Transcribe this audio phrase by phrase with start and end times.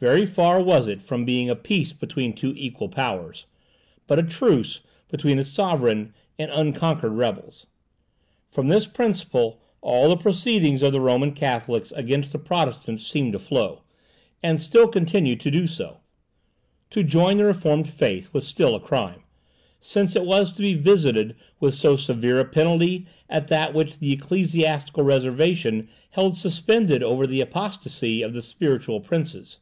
[0.00, 3.46] Very far was it from being a peace between two equal powers,
[4.06, 7.66] but a truce between a sovereign and unconquered rebels.
[8.50, 13.38] From this principle all the proceedings of the Roman Catholics against the Protestants seemed to
[13.38, 13.80] flow,
[14.42, 16.00] and still continue to do so.
[16.90, 19.22] To join the reformed faith was still a crime,
[19.80, 24.12] since it was to be visited with so severe a penalty as that which the
[24.12, 29.60] Ecclesiastical Reservation held suspended over the apostacy of the spiritual princes.